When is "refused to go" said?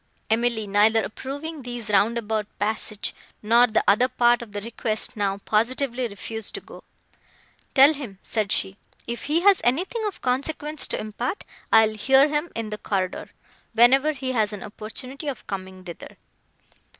6.07-6.83